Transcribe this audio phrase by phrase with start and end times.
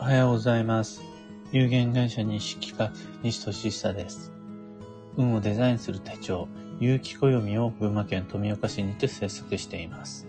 [0.00, 1.02] おはようございます。
[1.50, 2.92] 有限会社西企画、
[3.24, 4.32] 西俊久です。
[5.16, 6.46] 運をデザインする手帳、
[6.78, 10.28] 有機暦を群馬県富岡市にて制作しています。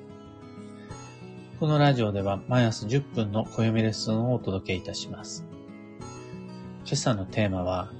[1.60, 5.46] このラジオでは毎朝10分の暦レッスンをお届けいたします。
[6.84, 7.92] 今朝のテーマは、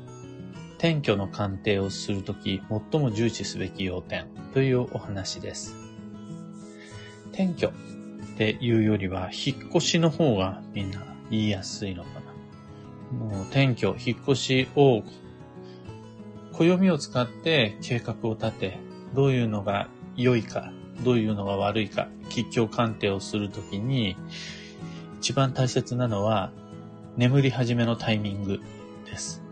[0.80, 4.26] 転居の鑑定をするとき最も重視すべき要点
[4.56, 5.76] というお話です。
[7.32, 7.72] 転居っ
[8.38, 12.10] ていうよりは、引っ越しの方がみんな言いやすいのか
[13.12, 13.18] な。
[13.18, 15.04] もう転居、引っ越しを、
[16.54, 18.80] 暦を使って計画を立て、
[19.14, 20.72] どういうのが良いか、
[21.04, 24.18] どういうのが悪いか、吉凶鑑定をするときに、
[25.20, 26.52] 一番大切なのは、
[27.18, 28.60] 眠り始めのタイミング
[29.06, 29.44] です。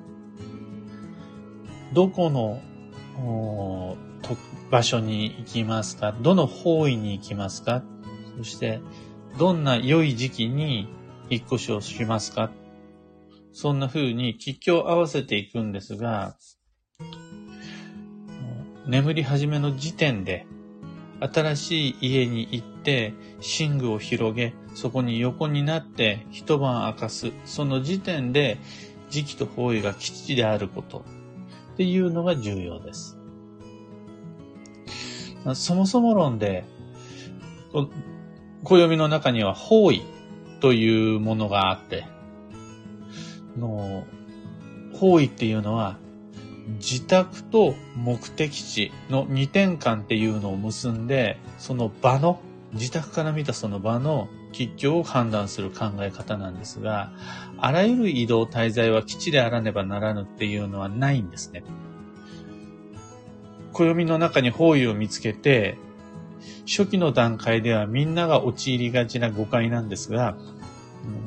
[1.94, 2.62] どこの
[3.20, 4.38] おーと
[4.70, 6.16] 場所に行きますか？
[6.22, 7.84] どの方位に行きますか？
[8.38, 8.82] そして、
[9.40, 10.88] どんな良い時期に
[11.30, 12.52] 引っ越しをしますか？
[13.52, 16.36] そんな風に吉凶を合わせていくんですが、
[18.86, 20.45] 眠り始めの時点で、
[21.19, 23.14] 新しい家に行って、
[23.59, 27.31] 寝具を広げ、そこに横になって一晩明かす。
[27.45, 28.59] その時点で、
[29.09, 31.03] 時期と方位が吉であること。
[31.73, 33.17] っていうのが重要です。
[35.56, 36.64] そもそも論で、
[38.64, 40.03] 暦の中には方位
[40.59, 42.05] というものがあって、
[43.58, 44.05] の
[44.94, 45.97] 方位っていうのは、
[46.80, 52.39] 自宅と目的地の二点間っていうのを結んで、その場の、
[52.73, 57.11] 自宅から見たその場の吉凶を判断する考え方なんですが、
[57.58, 61.63] あらゆる移動滞在は基地であらねばならぬっていうのはないんですね。
[63.72, 65.78] 暦の中に方位を見つけて、
[66.66, 70.38] 初期の段階ではみんなが陥りがちな誤解なんですが、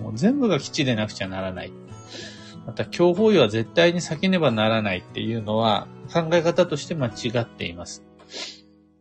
[0.02, 1.72] もう全部が基地でなくちゃならない。
[2.66, 8.04] また、強方位は絶対に避けねばならないっていうのは考え方として間違っています。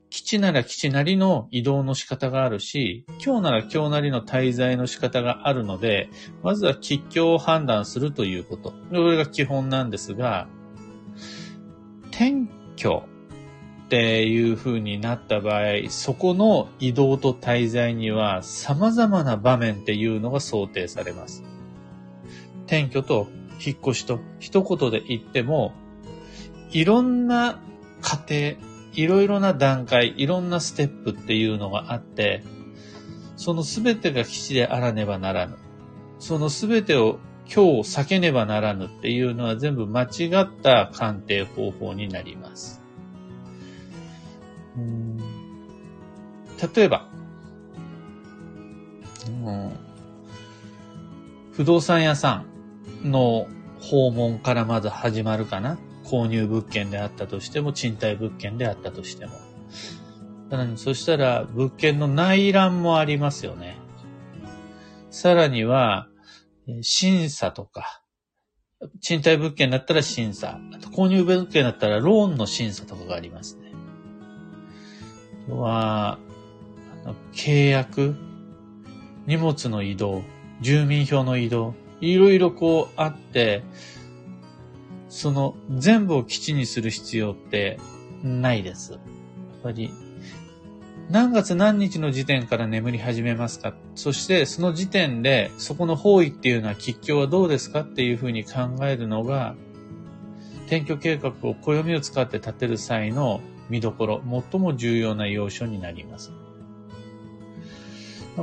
[0.09, 6.09] 基地なら基地なりの移動の仕方があるし、今日なら今日なりの滞在の仕方があるので、
[6.41, 8.71] まずは吉凶を判断するということ。
[8.71, 10.47] これが基本なんですが、
[12.11, 13.03] 転居
[13.89, 21.43] っていう風になった場合、そこの移動と滞在には様々な場面っていうのが想定されます。
[22.67, 23.27] 転居と
[23.65, 25.73] 引っ越しと一言で言っても、
[26.69, 27.59] いろんな
[28.01, 28.35] 過程、
[28.93, 32.43] いろいろな段階、いろんなステップっていうのがあって、
[33.37, 35.57] そのすべてが基地であらねばならぬ。
[36.19, 37.17] そのすべてを
[37.51, 42.79] 今日避けねばならぬっていうのは全部間違った鑑定方法になります。
[46.75, 47.07] 例えば、
[49.27, 49.89] うん
[51.53, 52.45] 不動産屋さ
[53.03, 53.47] んの
[53.81, 55.77] 訪問からまず始まるかな。
[56.05, 59.33] 購入物件であったとしても、賃貸物件であったとしても。
[60.49, 63.77] さらに、そしたら、物件の内覧もありますよね。
[65.11, 66.07] さらには、
[66.81, 68.01] 審査とか、
[69.01, 73.73] 賃貸物件だったら審査、あと購入物件だったらローンの審査とかがありますね。
[75.49, 76.19] は、
[77.33, 78.15] 契約、
[79.25, 80.23] 荷物の移動、
[80.61, 83.63] 住民票の移動、いろいろこうあって、
[85.09, 87.79] その全部を基地にする必要って
[88.23, 88.93] ないです。
[88.93, 89.01] やっ
[89.63, 89.91] ぱり、
[91.09, 93.73] 何月何日の時点から眠り始めますか？
[93.95, 99.55] そしてその時点でそこの方位っていうのは吉凶はどうですかっていうふうに考えるのが、
[100.67, 104.21] 転居計画を暦を使って立てる際の見どころ、
[104.51, 106.31] 最も重要な要所になります。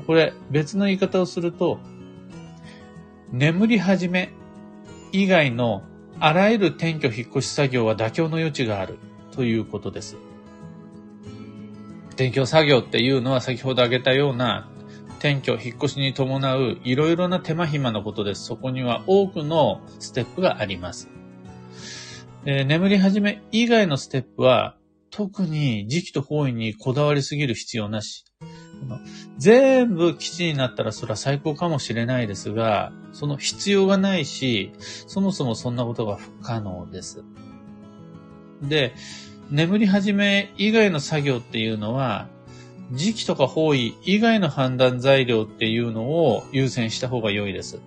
[0.03, 1.79] これ別の言い方をすると、
[3.33, 4.33] 眠り始め
[5.13, 5.83] 以外の
[6.21, 8.99] あらゆる転居引っ越し作業は妥協の余地がある
[9.33, 10.17] ということです。
[12.11, 14.69] 転居作業っていうのは先ほど挙げたような
[15.19, 18.45] 転居、引っ越しに伴ういろいろな手間暇のことです。
[18.45, 21.09] そこには多くのステップがあります。
[22.45, 24.77] で眠り始め以外のステップは
[25.11, 28.26] 特に時期と方位にこだわりすぎる必要なし。
[29.39, 34.73] 全部基地になったらそれは最高かもしれないですが、その必要がないし、
[35.07, 37.25] そもそもそんなことが不可能です。
[38.63, 38.95] で、
[39.51, 42.29] 眠り始め以外の作業っていうのは、
[42.93, 47.81] 時期とか方位以外の判断材料っていうのを優先した方が良いです。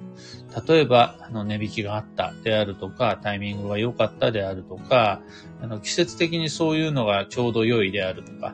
[0.68, 5.22] 例えば、あの、値引きがあったであるとか、タイミングが良かったであるとか、
[5.62, 8.54] あの、季節的にそういうのがちょうど良いであるとか。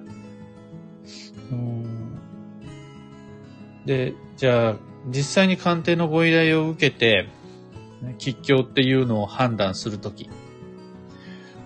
[3.86, 4.76] で、じゃあ、
[5.08, 7.28] 実際に鑑定のご依頼を受けて、
[8.18, 10.30] 吉凶っていうのを判断するとき、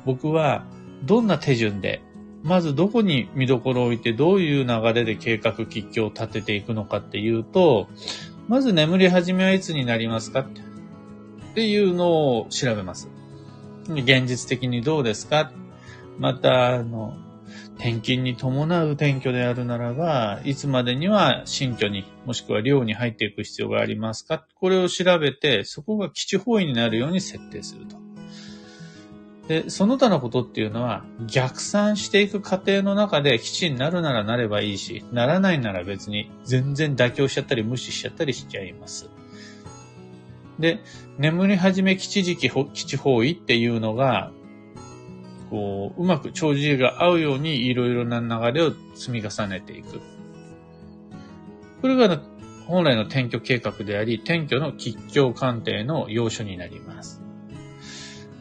[0.05, 0.65] 僕は
[1.03, 2.01] どんな手順で、
[2.43, 7.87] まずどこに見どころを置いてどういう流れで計画吉凶を立てていくのかっていうと、
[8.47, 10.41] まず眠り始めはいつになりますか？
[10.41, 10.45] っ
[11.53, 13.09] ていうのを調べます。
[13.87, 15.51] 現実的にどうですか？
[16.17, 17.17] また、あの、
[17.79, 24.45] 転勤に伴う転居であるならば、いつまでには新居に、もしくは寮に入っていく必要がありますか？
[24.55, 27.95] これを調べて、そこが基地方位になるように設定すると。
[29.47, 39.09] で、その他のことっていうのは、逆算していく過程の中で基地になるならなればいいし、ならないなら別に全然妥協しちゃったり無視しちゃったりしちゃいます。
[40.59, 40.79] で、
[41.17, 44.33] 眠り始め基地時期基地方位っていうのが、
[45.49, 50.01] こう、うまく長寿が合うようにいろいろな流れを積み重ねていく。
[51.81, 52.21] これが
[52.67, 57.21] 本来の転居計画であり、転居の吉祥鑑定の要所になります。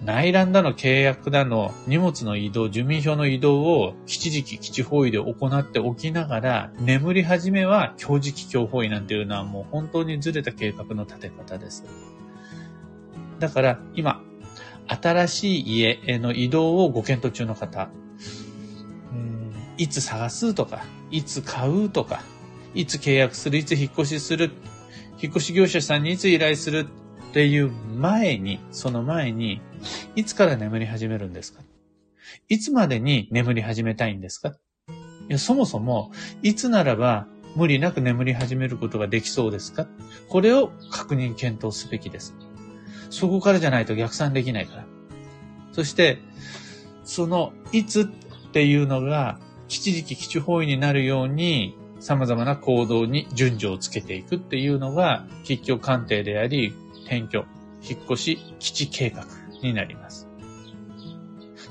[0.04, 11.84] 内覧だの契約だの荷物の移動、住民票の移動を基地時期基地方位で行っておきながら、眠り始めは強時期強方位なんていうのはもう本当にずれた計画の立て方です。
[13.38, 14.22] だから今、
[14.88, 17.90] 新しい家への移動をご検討中の方、
[19.12, 19.52] うん。
[19.76, 22.22] いつ探すとか、いつ買うとか、
[22.74, 24.52] いつ契約する、いつ引っ越しする、
[25.20, 26.86] 引っ越し業者さんにいつ依頼する
[27.30, 29.60] っていう前に、その前に、
[30.16, 31.62] いつから眠り始めるんですか？
[32.48, 34.54] いつまでに眠り始めたいんですか？
[35.28, 36.10] いや、そもそも、
[36.42, 39.86] いつならば無理なく眠り始めることができそうですか？
[40.28, 42.34] これを確認検討すべきです。
[43.10, 44.86] そこからじゃないと逆算できないから。
[45.72, 46.18] そして、
[47.04, 48.04] その、いつっ
[48.52, 49.38] ていうのが、
[49.68, 56.74] 基地時期基地方位になるように、様々な行動に順序をつけていくっていうのが、吉居鑑定であり、
[57.04, 57.44] 転居、
[57.82, 59.24] 引っ越し、基地計画
[59.62, 60.28] になります。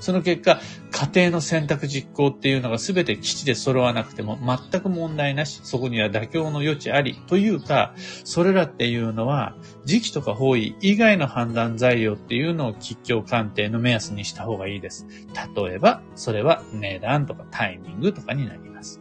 [0.00, 0.60] その結果、
[0.98, 9.54] 家庭の選択実行っていうのが全て基地で揃わなくても全く問題なし、そこには妥協の余地あり、というか、それらっていうのは、
[9.84, 15.06] 時期とか方位以外の判断材料っていうのを吉祥鑑定の目安にした方がいいです。
[15.54, 19.00] 例えば、それは値段とかタイミングとかになります。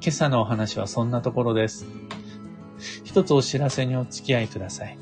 [0.00, 1.86] 今朝のお話はそんなところです。
[3.02, 4.96] 一つお知らせにお付き合いください。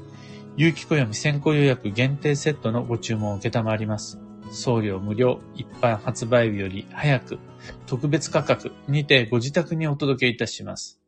[0.56, 4.29] 有機暦先行予約限定セットのご注文を受けたまります。
[4.50, 7.38] 送料無料、一般発売日より早く、
[7.87, 11.00] 特別価格にてご自宅にお届けいたします。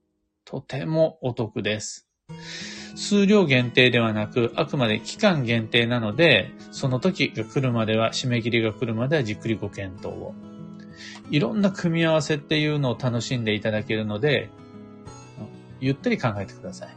[0.44, 2.06] とてもお得です。
[2.94, 10.34] 数量限定ではなく、あくまで期間限定なので、その時が来るまでは、締め切りが来るまではじっくりご検討を。
[11.30, 14.50] いろんな組み合わせっていうのを楽しんでいただけるので、
[15.80, 16.96] ゆったり考えてください。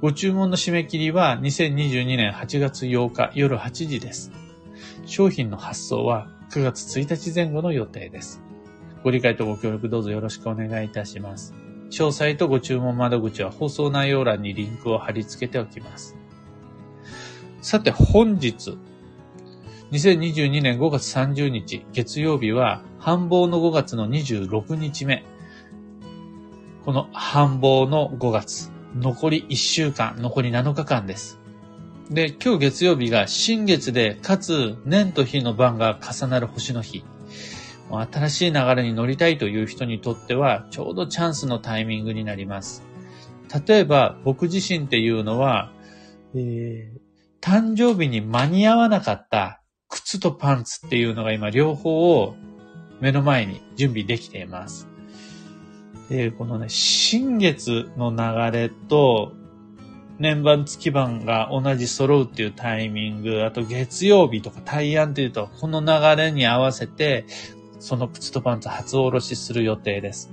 [0.00, 4.43] ご注文の締め切りは2022年8月8日夜8時です。
[5.06, 8.42] 商品の発送は9月1日前後の予定です。
[9.02, 11.54] ご理解とご協力どうぞよろしくお願いいたします。
[11.90, 16.16] 詳細とご注文窓口は放送内容欄にリンクを貼り付けておきます。
[17.60, 18.78] さて本日、
[19.92, 25.24] 2022年5月30日月曜日は繁忙の5月の26日目。
[26.84, 31.40] この繁忙の5月、残り1週間、残り7日間です。
[32.10, 37.02] で、今日月曜日が新月で、かつ年と日の晩が重なる星の日。
[37.90, 42.82] 新しい流れに乗りたいという人にとっては、ちょうどチャンスのタイミングになります。
[43.66, 45.72] 例えば、僕自身っていうのは、
[46.34, 47.00] えー、
[47.40, 52.34] 誕生日に間に合わなかった靴とパンツっていうのが今両方を
[53.00, 54.88] 目の前に準備できています。
[56.10, 59.32] で、このね、新月の流れと、
[60.18, 67.24] 年番月番が同じ揃うっていうタイミング、あと月曜日とか大安っていうと、この流れに合わせて、
[67.80, 70.30] その靴とパンツ初おろしする予定です。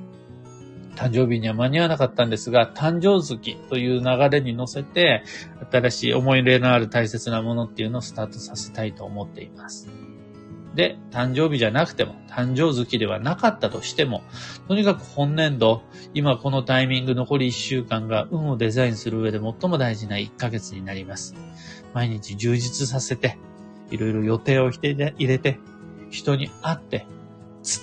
[0.95, 5.23] 誕生日には間に合わなかったんですが、誕生月という流れに乗せて、
[5.71, 9.89] 新しい思い入れのある大切なものっていうのをスタートさせたいと思っています。
[10.75, 14.23] で、誕生日じゃなくても、誕生月ではなかったとしても、
[14.67, 21.35] とにかく本年度、今このタイミング残り1週間が運をデザインする上で最も大事な1ヶ月になります。
[21.93, 23.37] 毎日充実させて、
[23.89, 25.59] いろいろ予定を入れて、
[26.09, 27.05] 人に会って、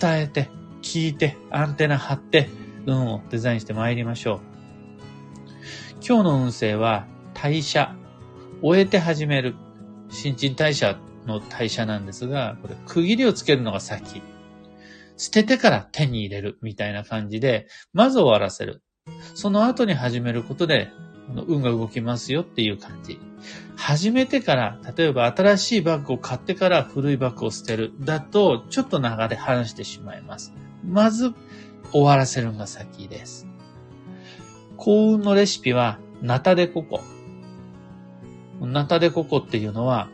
[0.01, 0.49] 伝えて、
[0.81, 2.49] 聞いて、アンテナ張って、
[2.87, 4.41] 運をデザインして参りましょう。
[6.07, 7.95] 今日の運勢は、代謝、
[8.63, 9.57] 終えて始める、
[10.09, 14.23] 新陳代謝の代謝なんですが、これ区切りをつけるのが先。
[15.17, 18.83] 捨ててから手に入れるみたいな感じで、まず終わらせる。
[19.35, 20.91] その後に始めることで、
[21.47, 23.19] 運が動きますよっていう感じ。
[23.77, 27.93] 始めてから、例えば新しいバッグを買ってから古いバッグを捨てる。
[28.01, 30.55] だと、ちょっと流れ離してしまいます。
[30.85, 31.33] まず、
[31.93, 33.47] 終わらせるのが先です。
[34.77, 37.01] 幸運のレシピは、ナタデココ。
[38.61, 40.09] ナタデココっていうのは、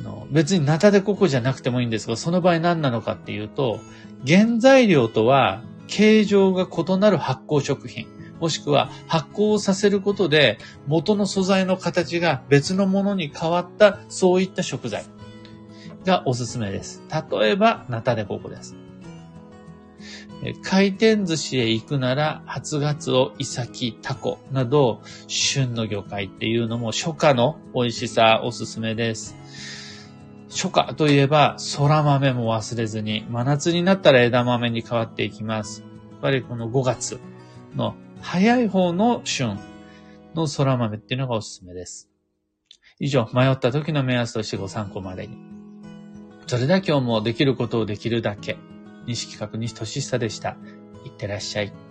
[0.00, 3.80] の別にナタデココじゃなくてもいいんですが、その場合何なのかっていうと、
[4.26, 8.06] 原材料とは形状が異なる発酵食品。
[8.40, 15.04] もしくは発酵させることで元の素材の形が別のものに変わったそういった食材
[16.06, 17.02] がおすすめです。
[17.30, 18.76] 例えば、ナタデココです。
[20.62, 29.39] 回転寿司へ行くなら、初ガツオ、イサキ、タコなど、旬の魚介っていうのも初夏の美味しさおすすめです。
[30.50, 35.82] 初夏といえば、空豆も忘れずに、真夏になったら枝豆に変わっていきます。
[36.10, 37.20] やっぱりこの5月
[37.76, 39.58] の早い方の旬
[40.34, 42.10] の空豆っていうのがおすすめです。
[42.98, 45.38] 以上、迷った時の目安としてご参考までに。
[46.46, 48.58] それでは今日もできることをできるだけ。
[49.06, 50.56] 西企画西俊久でした。
[51.06, 51.89] いってらっしゃい。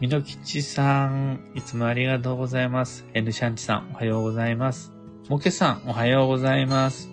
[0.00, 3.06] みのきちさん、いつもありがとうございます。
[3.14, 4.92] N シャンチさん、おはようございます。
[5.28, 7.08] もけさん、おはようございます。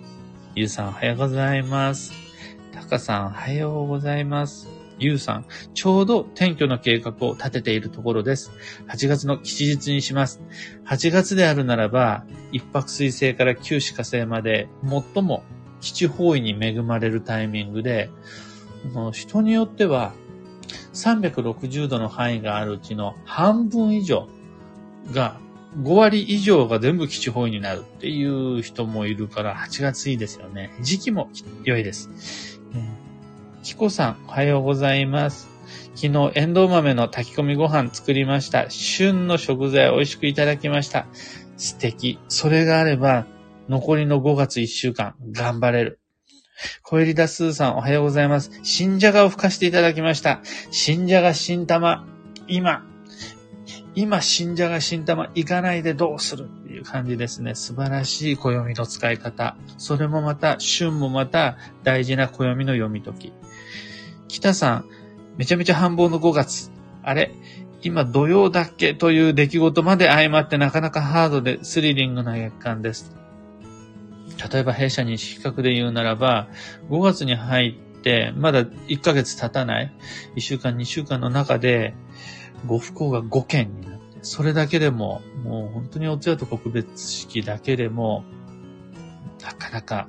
[0.56, 2.12] ゆうさん、おはようございます。
[2.72, 4.68] たかさん、おはようございます。
[4.98, 8.50] ゆうさん、ちょうど転居の計画を立てているところです。
[8.88, 10.42] 8月の吉日にします。
[10.84, 14.68] 8月であるならば、一泊水星から九死火星まで
[15.14, 15.44] 最も
[15.80, 18.10] 基地方位に恵まれるタイミングで、
[19.12, 20.12] 人によっては
[20.92, 24.28] 360度の範囲があるうちの半分以上
[25.12, 25.40] が、
[25.80, 30.70] 5割以上が全部基地方位になるっていう人もいるから8月いいですよね。
[30.82, 31.30] 時期も
[31.64, 32.60] 良いです。
[33.62, 35.48] キコさん、おはようございます。
[35.94, 38.68] 昨日、エンドウ豆の炊き込みご飯作りました。
[38.70, 41.06] 旬の食材美味しくいただきました。
[41.56, 42.18] 素敵。
[42.28, 43.26] それがあれば、
[43.68, 46.01] 残りの5月1週間、頑張れる。
[46.82, 48.50] 小入田スーさん、おはようございます。
[48.62, 50.40] 新じゃがを吹かしていただきました。
[50.70, 52.06] 新じゃが新玉。
[52.46, 52.84] 今、
[53.94, 56.44] 今、新じゃが新玉行かないでどうする？
[56.44, 57.54] っていう感じですね。
[57.54, 59.56] 素晴らしい暦の使い方。
[59.78, 63.32] それもまた、旬もまた大事な暦の読み解き。
[64.28, 64.88] 北さん、
[65.36, 66.70] めちゃめちゃ繁忙の5月。
[67.02, 67.32] あれ？
[67.82, 68.94] 今土曜だっけ？
[68.94, 73.16] という出来事まで相まってなかなかハードでスリリングな月間です。
[74.50, 76.48] 例えば弊社に比較で言うならば、
[76.90, 79.92] 5月に入って、まだ1ヶ月経たない、
[80.36, 81.94] 1週間、2週間の中で、
[82.66, 88.24] ご不幸が5件になって、それだけでも、もう本当にお通夜と告別式だけでも、
[89.42, 90.08] なかなか、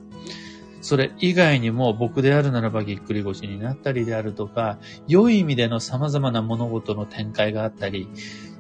[0.81, 8.07] それ以外にも僕であるならばぎっくり腰になったりであるとか、良い意味での様々な物事の展開があったり、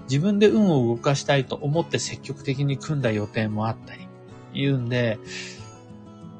[0.09, 4.07] 自分で運を動かしたいと思って積極的に組んだ予定もあったり、
[4.53, 5.19] 言うんで、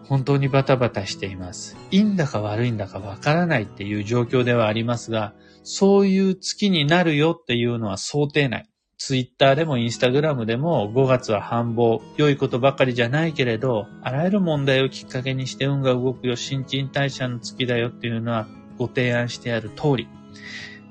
[0.05, 1.77] 本当にバタバタしています。
[1.91, 5.33] いいんだか悪いんだかわからないっていう状況ではありますが、
[5.63, 8.69] そういう月になるよっていうのは想定内。
[8.97, 20.07] ツイッターでもインスタグラムでも5月は繁忙、良いことばかりじゃないけれど、あらゆる問題をきっかけにして運が動くよ、新陳代謝の月だよっていうのはご提案してある通り、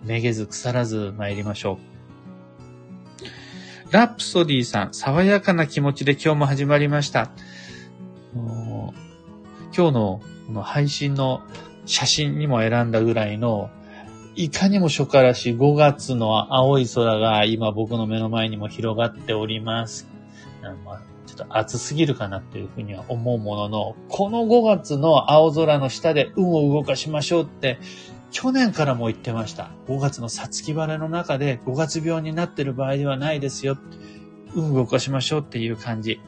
[0.04, 1.78] めげず腐らず参りましょ
[3.88, 3.92] う。
[3.92, 7.30] ラプソディさん、爽やかな気持ちで今日も始まりました。
[9.74, 11.42] 今日のこの配信の
[11.86, 13.70] 写真にも選んだぐらいの、
[14.34, 20.08] いかにも初夏らしい5月の青い空が今僕の目の前にも広がっております。
[20.84, 27.78] まあ、ちょっと暑すぎるかなっていうふうには思うものの、この5月の青空の下で運を動かしましょうって、
[28.30, 29.70] 去年からも言ってました。
[29.88, 33.78] 5月のさつき晴れの中で5月病になってる場合ではないですよ。
[34.54, 36.20] 運を動かしましょうっていう感じ。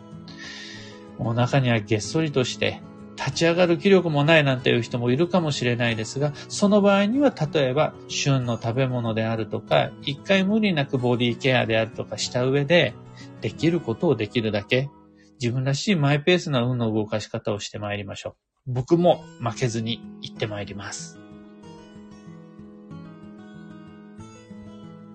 [1.19, 2.81] もう中にはげっそりとして、
[3.17, 12.95] 立ち上がる気力もないなんていう人もいるかもしれないですが、その場合には例えば旬の食べ物であるとか、一回無理なくボディケアであるとかした上で、
[13.41, 14.91] できることをできるだけ、
[15.41, 18.73] 自分らしいマイペースな運の動かし方をしてまいりましょう。
[18.73, 21.24] 僕も負けずに行ってまいります。